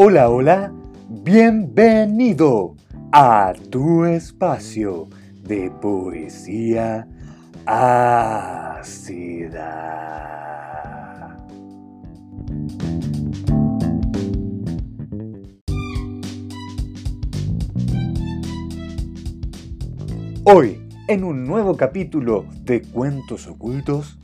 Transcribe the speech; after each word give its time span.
Hola, 0.00 0.30
hola, 0.30 0.72
bienvenido 1.08 2.76
a 3.10 3.52
tu 3.68 4.04
espacio 4.04 5.08
de 5.42 5.72
poesía 5.72 7.08
ácida. 7.66 8.94
Hoy, 20.44 20.80
en 21.08 21.24
un 21.24 21.44
nuevo 21.44 21.76
capítulo 21.76 22.46
de 22.62 22.82
Cuentos 22.82 23.48
Ocultos, 23.48 24.16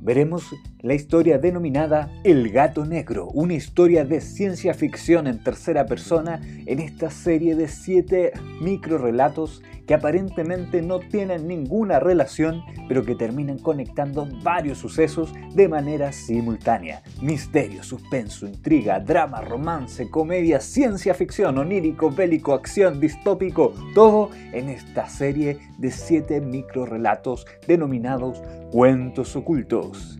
veremos 0.00 0.44
la 0.84 0.92
historia 0.92 1.38
denominada 1.38 2.10
El 2.24 2.50
gato 2.50 2.84
negro, 2.84 3.28
una 3.28 3.54
historia 3.54 4.04
de 4.04 4.20
ciencia 4.20 4.74
ficción 4.74 5.26
en 5.26 5.42
tercera 5.42 5.86
persona 5.86 6.42
en 6.44 6.78
esta 6.78 7.08
serie 7.10 7.56
de 7.56 7.68
siete 7.68 8.32
microrelatos 8.60 9.62
que 9.86 9.94
aparentemente 9.94 10.82
no 10.82 10.98
tienen 10.98 11.48
ninguna 11.48 12.00
relación, 12.00 12.62
pero 12.86 13.02
que 13.02 13.14
terminan 13.14 13.58
conectando 13.58 14.28
varios 14.42 14.76
sucesos 14.76 15.32
de 15.54 15.68
manera 15.68 16.12
simultánea. 16.12 17.02
Misterio, 17.22 17.82
suspenso, 17.82 18.46
intriga, 18.46 19.00
drama, 19.00 19.40
romance, 19.40 20.10
comedia, 20.10 20.60
ciencia 20.60 21.14
ficción, 21.14 21.56
onírico, 21.56 22.10
bélico, 22.10 22.52
acción, 22.52 23.00
distópico, 23.00 23.72
todo 23.94 24.30
en 24.52 24.68
esta 24.68 25.08
serie 25.08 25.58
de 25.78 25.90
siete 25.90 26.42
microrelatos 26.42 27.46
denominados 27.66 28.42
Cuentos 28.70 29.34
Ocultos. 29.34 30.18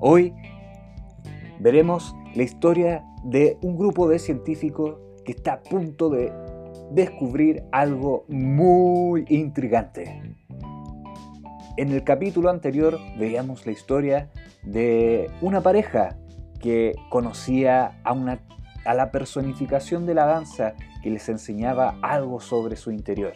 Hoy 0.00 0.34
veremos 1.58 2.14
la 2.34 2.42
historia 2.42 3.04
de 3.24 3.56
un 3.62 3.78
grupo 3.78 4.08
de 4.08 4.18
científicos 4.18 4.98
que 5.24 5.32
está 5.32 5.54
a 5.54 5.62
punto 5.62 6.10
de 6.10 6.32
descubrir 6.90 7.64
algo 7.72 8.24
muy 8.28 9.24
intrigante. 9.28 10.36
En 11.78 11.92
el 11.92 12.04
capítulo 12.04 12.50
anterior 12.50 12.98
veíamos 13.18 13.64
la 13.64 13.72
historia 13.72 14.30
de 14.62 15.30
una 15.40 15.62
pareja 15.62 16.18
que 16.60 16.94
conocía 17.08 17.98
a, 18.04 18.12
una, 18.12 18.40
la 18.84 19.10
personificación 19.10 20.04
de 20.04 20.14
la 20.14 20.26
danza 20.26 20.74
que 21.02 21.10
les 21.10 21.28
enseñaba 21.30 21.98
algo 22.02 22.40
sobre 22.40 22.76
su 22.76 22.90
interior. 22.90 23.34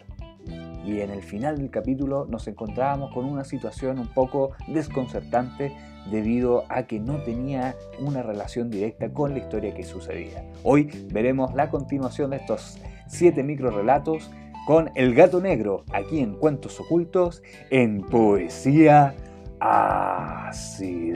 Y 0.85 1.01
en 1.01 1.11
el 1.11 1.21
final 1.21 1.57
del 1.57 1.69
capítulo 1.69 2.25
nos 2.29 2.47
encontrábamos 2.47 3.13
con 3.13 3.25
una 3.25 3.43
situación 3.43 3.99
un 3.99 4.07
poco 4.07 4.51
desconcertante 4.67 5.71
debido 6.09 6.63
a 6.69 6.83
que 6.83 6.99
no 6.99 7.17
tenía 7.23 7.75
una 7.99 8.23
relación 8.23 8.69
directa 8.71 9.11
con 9.13 9.33
la 9.33 9.39
historia 9.39 9.73
que 9.73 9.83
sucedía. 9.83 10.43
Hoy 10.63 10.89
veremos 11.11 11.53
la 11.53 11.69
continuación 11.69 12.31
de 12.31 12.37
estos 12.37 12.79
siete 13.07 13.43
microrelatos 13.43 14.31
con 14.65 14.89
El 14.95 15.13
gato 15.15 15.41
negro, 15.41 15.83
aquí 15.91 16.19
en 16.19 16.35
Cuentos 16.35 16.79
Ocultos, 16.79 17.43
en 17.69 18.01
Poesía 18.01 19.13
Ácida. 19.59 21.11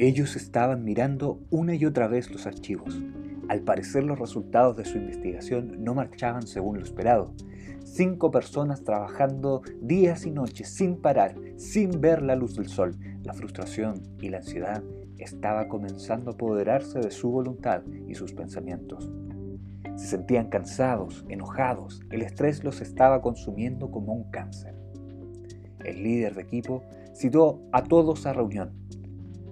Ellos 0.00 0.36
estaban 0.36 0.84
mirando 0.84 1.40
una 1.50 1.74
y 1.74 1.84
otra 1.84 2.06
vez 2.06 2.30
los 2.30 2.46
archivos. 2.46 3.02
Al 3.48 3.62
parecer 3.62 4.04
los 4.04 4.16
resultados 4.16 4.76
de 4.76 4.84
su 4.84 4.96
investigación 4.96 5.82
no 5.82 5.92
marchaban 5.92 6.46
según 6.46 6.78
lo 6.78 6.84
esperado. 6.84 7.34
Cinco 7.82 8.30
personas 8.30 8.84
trabajando 8.84 9.62
días 9.80 10.24
y 10.24 10.30
noches 10.30 10.68
sin 10.68 10.98
parar, 10.98 11.34
sin 11.56 12.00
ver 12.00 12.22
la 12.22 12.36
luz 12.36 12.54
del 12.54 12.68
sol. 12.68 12.96
La 13.24 13.32
frustración 13.32 14.00
y 14.20 14.28
la 14.28 14.36
ansiedad 14.36 14.84
estaba 15.16 15.66
comenzando 15.66 16.30
a 16.30 16.34
apoderarse 16.34 17.00
de 17.00 17.10
su 17.10 17.32
voluntad 17.32 17.82
y 18.06 18.14
sus 18.14 18.32
pensamientos. 18.32 19.10
Se 19.96 20.06
sentían 20.06 20.48
cansados, 20.48 21.26
enojados, 21.28 22.02
el 22.12 22.22
estrés 22.22 22.62
los 22.62 22.80
estaba 22.82 23.20
consumiendo 23.20 23.90
como 23.90 24.12
un 24.12 24.30
cáncer. 24.30 24.76
El 25.84 26.04
líder 26.04 26.36
de 26.36 26.42
equipo 26.42 26.84
citó 27.16 27.60
a 27.72 27.82
todos 27.82 28.24
a 28.26 28.32
reunión 28.32 28.86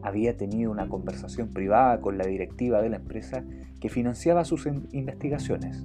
había 0.07 0.37
tenido 0.37 0.71
una 0.71 0.89
conversación 0.89 1.49
privada 1.49 2.01
con 2.01 2.17
la 2.17 2.25
directiva 2.25 2.81
de 2.81 2.91
la 2.91 2.99
empresa 2.99 3.43
que 3.81 3.89
financiaba 3.89 4.45
sus 4.45 4.69
investigaciones. 4.93 5.85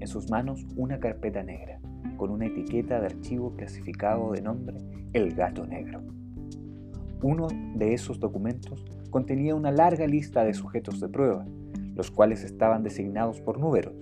En 0.00 0.08
sus 0.08 0.28
manos 0.30 0.66
una 0.74 0.98
carpeta 0.98 1.44
negra, 1.44 1.78
con 2.16 2.30
una 2.30 2.46
etiqueta 2.46 2.98
de 2.98 3.06
archivo 3.06 3.54
clasificado 3.54 4.32
de 4.32 4.42
nombre 4.42 4.78
El 5.12 5.32
Gato 5.32 5.64
Negro. 5.64 6.02
Uno 7.22 7.46
de 7.76 7.94
esos 7.94 8.18
documentos 8.18 8.84
contenía 9.10 9.54
una 9.54 9.70
larga 9.70 10.08
lista 10.08 10.44
de 10.44 10.52
sujetos 10.52 10.98
de 10.98 11.08
prueba, 11.08 11.46
los 11.94 12.10
cuales 12.10 12.42
estaban 12.42 12.82
designados 12.82 13.40
por 13.40 13.60
números. 13.60 13.94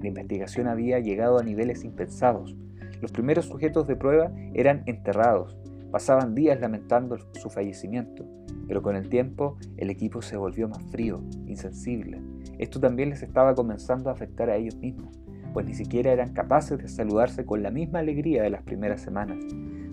La 0.00 0.08
investigación 0.08 0.68
había 0.68 1.00
llegado 1.00 1.38
a 1.38 1.42
niveles 1.42 1.84
impensados. 1.84 2.56
Los 3.00 3.12
primeros 3.12 3.46
sujetos 3.46 3.86
de 3.86 3.96
prueba 3.96 4.32
eran 4.54 4.82
enterrados, 4.86 5.56
pasaban 5.90 6.34
días 6.34 6.60
lamentando 6.60 7.16
su 7.32 7.50
fallecimiento, 7.50 8.24
pero 8.68 8.82
con 8.82 8.94
el 8.94 9.08
tiempo 9.08 9.56
el 9.76 9.90
equipo 9.90 10.22
se 10.22 10.36
volvió 10.36 10.68
más 10.68 10.82
frío, 10.90 11.20
insensible. 11.46 12.20
Esto 12.58 12.78
también 12.78 13.10
les 13.10 13.22
estaba 13.22 13.54
comenzando 13.54 14.10
a 14.10 14.12
afectar 14.12 14.50
a 14.50 14.56
ellos 14.56 14.76
mismos, 14.76 15.18
pues 15.52 15.66
ni 15.66 15.74
siquiera 15.74 16.12
eran 16.12 16.34
capaces 16.34 16.78
de 16.78 16.88
saludarse 16.88 17.44
con 17.44 17.62
la 17.62 17.70
misma 17.70 18.00
alegría 18.00 18.42
de 18.42 18.50
las 18.50 18.62
primeras 18.62 19.00
semanas. 19.00 19.38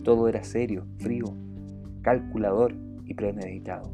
Todo 0.04 0.28
era 0.28 0.44
serio, 0.44 0.86
frío, 1.00 1.26
calculador 2.02 2.76
y 3.06 3.14
premeditado. 3.14 3.92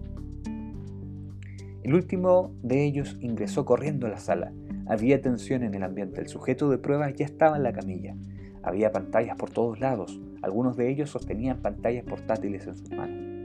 El 1.83 1.94
último 1.94 2.54
de 2.62 2.83
ellos 2.83 3.18
ingresó 3.22 3.66
corriendo 3.66 4.07
a 4.07 4.10
la 4.10 4.18
sala. 4.18 4.51
Había 4.88 5.22
tensión 5.22 5.63
en 5.63 5.74
el 5.74 5.83
ambiente. 5.83 6.22
El 6.22 6.28
sujeto 6.28 6.69
de 6.69 6.78
pruebas 6.78 7.16
ya 7.16 7.25
estaba 7.25 7.57
en 7.57 7.63
la 7.63 7.74
camilla. 7.74 8.16
Había 8.62 8.92
pantallas 8.92 9.36
por 9.38 9.50
todos 9.50 9.80
lados, 9.80 10.22
algunos 10.42 10.75
de 10.78 10.89
ellos 10.89 11.10
sostenían 11.10 11.62
pantallas 11.62 12.04
portátiles 12.04 12.68
en 12.68 12.75
sus 12.75 12.92
manos. 12.92 13.41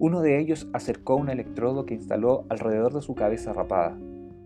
Uno 0.00 0.20
de 0.20 0.38
ellos 0.38 0.68
acercó 0.72 1.16
un 1.16 1.28
electrodo 1.28 1.84
que 1.84 1.94
instaló 1.94 2.46
alrededor 2.50 2.94
de 2.94 3.02
su 3.02 3.16
cabeza 3.16 3.52
rapada. 3.52 3.98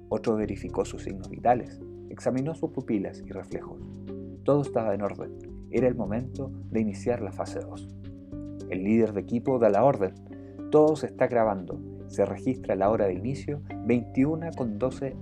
Otro 0.08 0.34
verificó 0.34 0.87
sus 0.87 1.02
signos 1.02 1.28
vitales, 1.28 1.78
examinó 2.08 2.54
sus 2.54 2.70
pupilas 2.70 3.20
y 3.20 3.31
reflejos. 3.31 3.78
Todo 4.44 4.62
estaba 4.62 4.94
en 4.94 5.02
orden. 5.02 5.31
Era 5.70 5.88
el 5.88 5.94
momento 5.94 6.50
de 6.70 6.81
iniciar 6.81 7.20
la 7.20 7.32
fase 7.32 7.60
2. 7.60 7.87
El 8.70 8.82
líder 8.82 9.12
de 9.12 9.20
equipo 9.20 9.58
da 9.58 9.69
la 9.69 9.84
orden. 9.84 10.14
Todo 10.70 10.96
se 10.96 11.04
está 11.04 11.26
grabando. 11.26 11.78
Se 12.06 12.25
registra 12.25 12.75
la 12.75 12.88
hora 12.88 13.06
de 13.06 13.14
inicio 13.14 13.60
21 13.84 14.52
con 14.56 14.78
12 14.78 15.14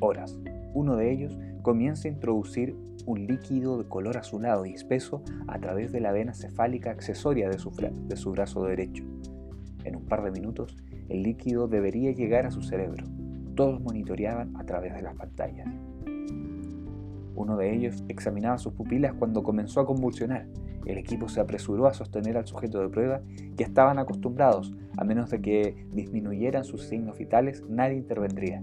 horas. 0.00 0.38
Uno 0.74 0.94
de 0.94 1.10
ellos 1.10 1.38
comienza 1.66 2.06
a 2.06 2.12
introducir 2.12 2.76
un 3.06 3.26
líquido 3.26 3.76
de 3.76 3.88
color 3.88 4.18
azulado 4.18 4.66
y 4.66 4.72
espeso 4.72 5.24
a 5.48 5.58
través 5.58 5.90
de 5.90 5.98
la 5.98 6.12
vena 6.12 6.32
cefálica 6.32 6.92
accesoria 6.92 7.50
de 7.50 7.58
su, 7.58 8.30
brazo 8.30 8.62
derecho. 8.62 9.02
En 9.82 9.96
un 9.96 10.04
par 10.04 10.22
de 10.22 10.30
minutos, 10.30 10.76
el 11.08 11.24
líquido 11.24 11.66
debería 11.66 12.12
llegar 12.12 12.46
a 12.46 12.52
su 12.52 12.62
cerebro. 12.62 13.04
Todos 13.56 13.80
monitoreaban 13.80 14.56
a 14.56 14.64
través 14.64 14.94
de 14.94 15.02
las 15.02 15.16
pantallas. 15.16 15.66
Uno 17.34 17.56
de 17.56 17.74
ellos 17.74 18.04
examinaba 18.06 18.58
sus 18.58 18.72
pupilas 18.72 19.14
cuando 19.14 19.42
comenzó 19.42 19.80
a 19.80 19.86
convulsionar. 19.86 20.46
El 20.84 20.98
equipo 20.98 21.28
se 21.28 21.40
apresuró 21.40 21.88
a 21.88 21.94
sostener 21.94 22.36
al 22.36 22.46
sujeto 22.46 22.78
de 22.78 22.90
prueba, 22.90 23.22
que 23.56 23.64
estaban 23.64 23.98
acostumbrados, 23.98 24.72
a 24.96 25.02
menos 25.02 25.30
de 25.30 25.40
que 25.40 25.88
disminuyeran 25.90 26.62
sus 26.62 26.84
signos 26.84 27.18
vitales, 27.18 27.64
nadie 27.68 27.96
intervendría. 27.96 28.62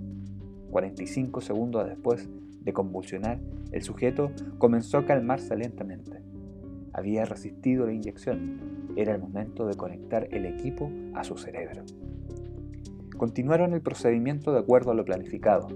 45 0.72 1.42
segundos 1.42 1.86
después, 1.86 2.30
de 2.64 2.74
convulsionar, 2.74 3.40
el 3.72 3.82
sujeto 3.82 4.32
comenzó 4.58 5.00
a 5.00 5.06
calmarse 5.06 5.56
lentamente. 5.56 6.22
Había 6.94 7.26
resistido 7.26 7.86
la 7.86 7.94
inyección. 7.94 8.92
Era 8.96 9.16
el 9.16 9.22
momento 9.22 9.66
de 9.66 9.76
conectar 9.76 10.28
el 10.32 10.46
equipo 10.46 10.92
a 11.16 11.24
su 11.24 11.38
cerebro. 11.38 11.84
Continuaron 13.18 13.74
el 13.74 13.82
procedimiento 13.82 14.54
de 14.54 14.60
acuerdo 14.60 14.92
a 14.92 14.96
lo 14.96 15.06
planificado. 15.06 15.68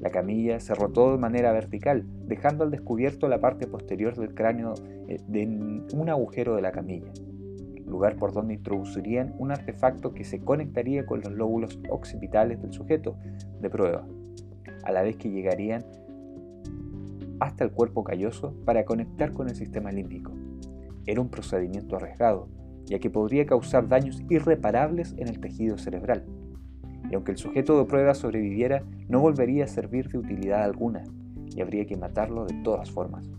La 0.00 0.10
camilla 0.10 0.60
se 0.60 0.74
rotó 0.74 1.12
de 1.12 1.18
manera 1.18 1.52
vertical, 1.52 2.04
dejando 2.26 2.64
al 2.64 2.70
descubierto 2.70 3.28
la 3.28 3.40
parte 3.40 3.66
posterior 3.66 4.16
del 4.16 4.34
cráneo 4.34 4.74
eh, 5.08 5.18
de 5.28 5.46
un 5.94 6.08
agujero 6.10 6.56
de 6.56 6.62
la 6.62 6.72
camilla, 6.72 7.12
lugar 7.86 8.16
por 8.16 8.32
donde 8.32 8.54
introducirían 8.54 9.34
un 9.38 9.52
artefacto 9.52 10.12
que 10.12 10.24
se 10.24 10.40
conectaría 10.40 11.06
con 11.06 11.20
los 11.20 11.32
lóbulos 11.32 11.78
occipitales 11.88 12.60
del 12.60 12.72
sujeto 12.72 13.16
de 13.60 13.70
prueba 13.70 14.06
a 14.84 14.92
la 14.92 15.02
vez 15.02 15.16
que 15.16 15.30
llegarían 15.30 15.84
hasta 17.40 17.64
el 17.64 17.70
cuerpo 17.70 18.04
calloso 18.04 18.54
para 18.64 18.84
conectar 18.84 19.32
con 19.32 19.48
el 19.48 19.56
sistema 19.56 19.90
límbico. 19.92 20.32
Era 21.06 21.20
un 21.20 21.28
procedimiento 21.28 21.96
arriesgado, 21.96 22.48
ya 22.86 22.98
que 22.98 23.10
podría 23.10 23.46
causar 23.46 23.88
daños 23.88 24.22
irreparables 24.30 25.14
en 25.18 25.28
el 25.28 25.40
tejido 25.40 25.76
cerebral. 25.78 26.24
Y 27.10 27.14
aunque 27.14 27.32
el 27.32 27.38
sujeto 27.38 27.78
de 27.78 27.84
prueba 27.84 28.14
sobreviviera, 28.14 28.82
no 29.08 29.20
volvería 29.20 29.64
a 29.64 29.68
servir 29.68 30.08
de 30.08 30.18
utilidad 30.18 30.62
alguna, 30.62 31.04
y 31.54 31.60
habría 31.60 31.86
que 31.86 31.96
matarlo 31.96 32.46
de 32.46 32.54
todas 32.62 32.90
formas. 32.90 33.30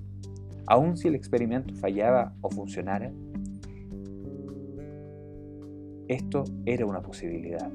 Aun 0.67 0.97
si 0.97 1.07
el 1.07 1.15
experimento 1.15 1.75
fallaba 1.75 2.33
o 2.41 2.49
funcionara, 2.49 3.11
esto 6.07 6.43
era 6.65 6.85
una 6.85 7.01
posibilidad. 7.01 7.71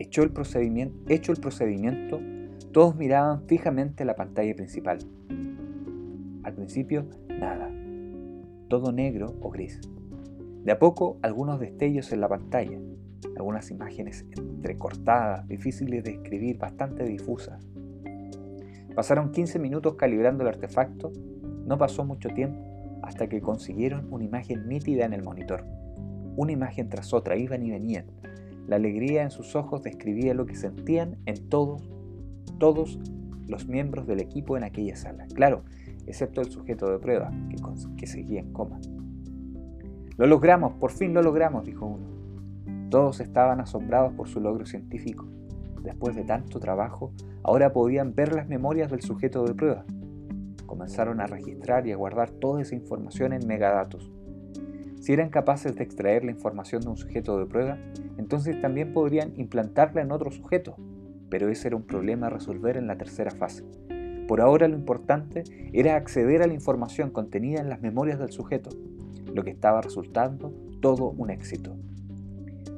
Hecho 0.00 0.22
el, 0.22 0.32
procedimiento, 0.32 2.20
todos 2.72 2.96
miraban 2.96 3.46
fijamente 3.46 4.06
la 4.06 4.16
pantalla 4.16 4.54
principal. 4.54 4.98
Al 6.42 6.54
principio, 6.54 7.04
nada. 7.28 7.70
Todo 8.68 8.92
negro 8.92 9.36
o 9.42 9.50
gris. 9.50 9.78
De 10.64 10.72
a 10.72 10.78
poco, 10.78 11.18
algunos 11.20 11.60
destellos 11.60 12.10
en 12.12 12.22
la 12.22 12.30
pantalla. 12.30 12.78
Algunas 13.36 13.70
imágenes 13.70 14.24
entrecortadas, 14.38 15.46
difíciles 15.46 16.02
de 16.02 16.12
escribir, 16.12 16.56
bastante 16.56 17.04
difusas. 17.04 17.62
Pasaron 18.94 19.32
15 19.32 19.58
minutos 19.58 19.96
calibrando 19.96 20.44
el 20.44 20.48
artefacto. 20.48 21.12
No 21.66 21.76
pasó 21.76 22.06
mucho 22.06 22.30
tiempo 22.30 22.58
hasta 23.02 23.28
que 23.28 23.42
consiguieron 23.42 24.10
una 24.10 24.24
imagen 24.24 24.66
nítida 24.66 25.04
en 25.04 25.12
el 25.12 25.22
monitor. 25.22 25.66
Una 26.36 26.52
imagen 26.52 26.88
tras 26.88 27.12
otra 27.12 27.36
iban 27.36 27.62
y 27.62 27.70
venían, 27.70 28.06
la 28.70 28.76
alegría 28.76 29.24
en 29.24 29.32
sus 29.32 29.56
ojos 29.56 29.82
describía 29.82 30.32
lo 30.32 30.46
que 30.46 30.54
sentían 30.54 31.16
en 31.26 31.48
todos, 31.48 31.90
todos 32.58 33.00
los 33.48 33.66
miembros 33.66 34.06
del 34.06 34.20
equipo 34.20 34.56
en 34.56 34.62
aquella 34.62 34.94
sala. 34.94 35.26
Claro, 35.34 35.64
excepto 36.06 36.40
el 36.40 36.52
sujeto 36.52 36.88
de 36.88 37.00
prueba, 37.00 37.32
que, 37.48 37.56
que 37.96 38.06
seguía 38.06 38.38
en 38.38 38.52
coma. 38.52 38.78
Lo 40.16 40.28
logramos, 40.28 40.74
por 40.74 40.92
fin 40.92 41.12
lo 41.12 41.20
logramos, 41.20 41.64
dijo 41.64 41.84
uno. 41.84 42.90
Todos 42.90 43.18
estaban 43.18 43.60
asombrados 43.60 44.12
por 44.12 44.28
su 44.28 44.38
logro 44.38 44.64
científico. 44.64 45.26
Después 45.82 46.14
de 46.14 46.22
tanto 46.22 46.60
trabajo, 46.60 47.10
ahora 47.42 47.72
podían 47.72 48.14
ver 48.14 48.32
las 48.32 48.46
memorias 48.46 48.88
del 48.88 49.02
sujeto 49.02 49.44
de 49.46 49.54
prueba. 49.54 49.84
Comenzaron 50.66 51.20
a 51.20 51.26
registrar 51.26 51.88
y 51.88 51.92
a 51.92 51.96
guardar 51.96 52.30
toda 52.30 52.62
esa 52.62 52.76
información 52.76 53.32
en 53.32 53.48
megadatos. 53.48 54.12
Si 55.00 55.14
eran 55.14 55.30
capaces 55.30 55.74
de 55.74 55.82
extraer 55.82 56.24
la 56.24 56.30
información 56.30 56.82
de 56.82 56.88
un 56.90 56.96
sujeto 56.98 57.38
de 57.38 57.46
prueba, 57.46 57.78
entonces 58.18 58.60
también 58.60 58.92
podrían 58.92 59.32
implantarla 59.36 60.02
en 60.02 60.12
otro 60.12 60.30
sujeto, 60.30 60.76
pero 61.30 61.48
ese 61.48 61.68
era 61.68 61.76
un 61.76 61.84
problema 61.84 62.26
a 62.26 62.30
resolver 62.30 62.76
en 62.76 62.86
la 62.86 62.98
tercera 62.98 63.30
fase. 63.30 63.64
Por 64.28 64.42
ahora 64.42 64.68
lo 64.68 64.76
importante 64.76 65.42
era 65.72 65.96
acceder 65.96 66.42
a 66.42 66.46
la 66.46 66.52
información 66.52 67.10
contenida 67.10 67.60
en 67.60 67.70
las 67.70 67.80
memorias 67.80 68.18
del 68.18 68.30
sujeto, 68.30 68.70
lo 69.34 69.42
que 69.42 69.50
estaba 69.50 69.80
resultando 69.80 70.52
todo 70.80 71.08
un 71.10 71.30
éxito. 71.30 71.74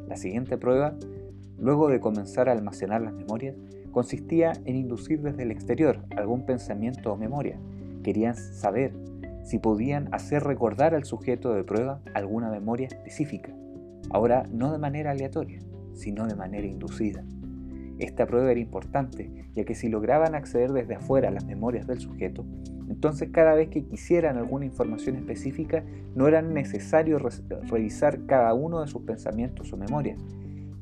La 0.06 0.16
siguiente 0.16 0.56
prueba, 0.56 0.94
luego 1.58 1.88
de 1.88 1.98
comenzar 1.98 2.48
a 2.48 2.52
almacenar 2.52 3.02
las 3.02 3.14
memorias, 3.14 3.56
consistía 3.90 4.52
en 4.64 4.76
inducir 4.76 5.22
desde 5.22 5.42
el 5.42 5.50
exterior 5.50 5.98
algún 6.16 6.46
pensamiento 6.46 7.12
o 7.12 7.16
memoria. 7.16 7.58
Querían 8.04 8.36
saber 8.36 8.92
si 9.42 9.58
podían 9.58 10.08
hacer 10.12 10.42
recordar 10.44 10.94
al 10.94 11.04
sujeto 11.04 11.52
de 11.54 11.64
prueba 11.64 12.00
alguna 12.14 12.50
memoria 12.50 12.86
específica, 12.86 13.54
ahora 14.10 14.44
no 14.50 14.72
de 14.72 14.78
manera 14.78 15.10
aleatoria, 15.10 15.60
sino 15.94 16.26
de 16.26 16.34
manera 16.34 16.66
inducida. 16.66 17.24
Esta 17.98 18.26
prueba 18.26 18.50
era 18.50 18.60
importante, 18.60 19.30
ya 19.54 19.64
que 19.64 19.74
si 19.74 19.88
lograban 19.88 20.34
acceder 20.34 20.72
desde 20.72 20.94
afuera 20.94 21.28
a 21.28 21.32
las 21.32 21.44
memorias 21.44 21.86
del 21.86 22.00
sujeto, 22.00 22.44
entonces 22.88 23.30
cada 23.32 23.54
vez 23.54 23.68
que 23.68 23.84
quisieran 23.84 24.36
alguna 24.36 24.64
información 24.64 25.16
específica 25.16 25.84
no 26.14 26.26
era 26.26 26.42
necesario 26.42 27.18
revisar 27.18 28.26
cada 28.26 28.54
uno 28.54 28.80
de 28.80 28.88
sus 28.88 29.02
pensamientos 29.02 29.72
o 29.72 29.76
memorias, 29.76 30.20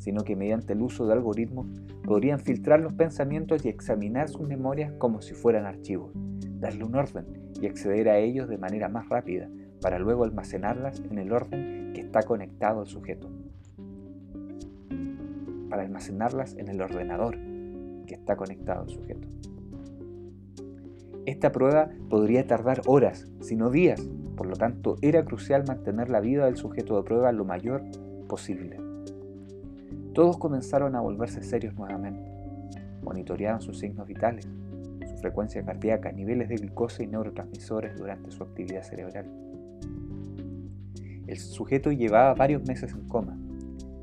sino 0.00 0.25
que 0.25 0.35
mediante 0.35 0.73
el 0.73 0.83
uso 0.83 1.07
de 1.07 1.12
algoritmos 1.12 1.69
podrían 2.02 2.40
filtrar 2.40 2.80
los 2.80 2.95
pensamientos 2.95 3.64
y 3.64 3.69
examinar 3.69 4.28
sus 4.28 4.49
memorias 4.49 4.92
como 4.99 5.23
si 5.23 5.35
fueran 5.35 5.66
archivos, 5.66 6.11
darle 6.59 6.85
un 6.85 6.97
orden 6.97 7.26
y 7.61 7.66
acceder 7.66 8.09
a 8.09 8.19
ellos 8.19 8.49
de 8.49 8.59
manera 8.59 8.88
más 8.88 9.09
rápida, 9.09 9.49
para 9.80 9.99
luego 9.99 10.25
almacenarlas 10.25 11.00
en 11.11 11.19
el 11.19 11.33
orden 11.33 11.92
que 11.95 12.00
está 12.00 12.23
conectado 12.23 12.80
al 12.80 12.87
sujeto. 12.87 13.30
Para 15.69 15.83
almacenarlas 15.83 16.57
en 16.57 16.69
el 16.69 16.80
ordenador 16.80 17.37
que 18.07 18.14
está 18.14 18.37
conectado 18.37 18.83
al 18.83 18.88
sujeto. 18.88 19.28
Esta 21.26 21.52
prueba 21.52 21.90
podría 22.09 22.47
tardar 22.47 22.83
horas, 22.87 23.28
si 23.40 23.54
no 23.54 23.71
días, 23.71 24.09
por 24.37 24.47
lo 24.47 24.57
tanto 24.57 24.97
era 25.02 25.25
crucial 25.25 25.64
mantener 25.66 26.09
la 26.09 26.21
vida 26.21 26.47
del 26.47 26.57
sujeto 26.57 26.97
de 26.97 27.02
prueba 27.02 27.30
lo 27.30 27.45
mayor 27.45 27.83
posible. 28.26 28.79
Todos 30.14 30.38
comenzaron 30.38 30.97
a 30.97 31.00
volverse 31.00 31.43
serios 31.43 31.75
nuevamente. 31.75 32.31
Monitoreaban 33.02 33.61
sus 33.61 33.79
signos 33.79 34.09
vitales, 34.09 34.49
su 35.07 35.17
frecuencia 35.19 35.64
cardíaca, 35.64 36.11
niveles 36.11 36.49
de 36.49 36.57
glucosa 36.57 37.02
y 37.02 37.07
neurotransmisores 37.07 37.97
durante 37.97 38.31
su 38.31 38.43
actividad 38.43 38.83
cerebral. 38.83 39.31
El 41.29 41.37
sujeto 41.38 41.93
llevaba 41.93 42.35
varios 42.35 42.67
meses 42.67 42.93
en 42.93 43.07
coma. 43.07 43.38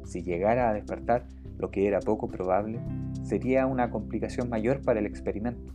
Si 0.05 0.23
llegara 0.23 0.69
a 0.69 0.73
despertar, 0.73 1.25
lo 1.57 1.71
que 1.71 1.87
era 1.87 1.99
poco 1.99 2.29
probable, 2.29 2.79
sería 3.23 3.65
una 3.65 3.89
complicación 3.89 4.49
mayor 4.49 4.81
para 4.81 4.99
el 4.99 5.05
experimento. 5.05 5.73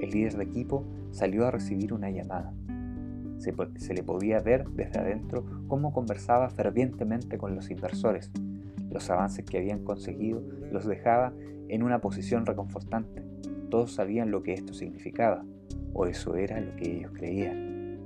El 0.00 0.10
líder 0.10 0.36
de 0.36 0.44
equipo 0.44 0.84
salió 1.12 1.46
a 1.46 1.52
recibir 1.52 1.92
una 1.92 2.10
llamada. 2.10 2.52
Se, 3.38 3.54
se, 3.76 3.94
le 3.94 4.02
podía 4.02 4.40
ver 4.40 4.68
desde 4.70 4.98
adentro 4.98 5.44
cómo 5.68 5.92
conversaba 5.92 6.50
fervientemente 6.50 7.38
con 7.38 7.54
los 7.54 7.70
inversores. 7.70 8.32
Los 8.90 9.10
avances 9.10 9.44
que 9.44 9.58
habían 9.58 9.84
conseguido 9.84 10.42
los 10.72 10.86
dejaba 10.86 11.32
en 11.68 11.82
una 11.82 12.00
posición 12.00 12.46
reconfortante. 12.46 13.22
Todos 13.70 13.92
sabían 13.92 14.30
lo 14.30 14.42
que 14.42 14.54
esto 14.54 14.72
significaba, 14.72 15.44
o 15.92 16.06
eso 16.06 16.36
era 16.36 16.60
lo 16.60 16.74
que 16.76 16.96
ellos 16.96 17.12
creían. 17.12 17.98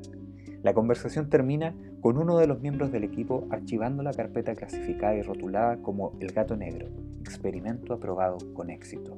La 0.62 0.74
conversación 0.74 1.28
termina 1.28 1.74
con 2.00 2.18
uno 2.18 2.38
de 2.38 2.46
los 2.46 2.60
miembros 2.60 2.92
del 2.92 3.04
equipo 3.04 3.46
archivando 3.50 4.02
la 4.02 4.12
carpeta 4.12 4.54
clasificada 4.54 5.14
y 5.16 5.22
rotulada 5.22 5.76
como 5.82 6.12
El 6.20 6.32
Gato 6.32 6.56
Negro, 6.56 6.88
experimento 7.20 7.94
aprobado 7.94 8.38
con 8.54 8.70
éxito. 8.70 9.16